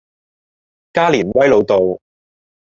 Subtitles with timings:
[0.93, 1.75] 加連威老道